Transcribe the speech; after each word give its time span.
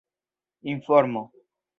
informo 0.71 1.29